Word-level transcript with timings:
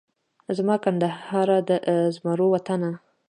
زما 0.57 0.75
کندهاره 0.83 1.57
د 1.67 1.71
زمرو 2.15 2.47
وطنه 2.53 2.91